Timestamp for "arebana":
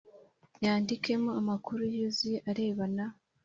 2.49-3.05